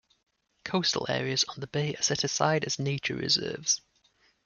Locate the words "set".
2.01-2.23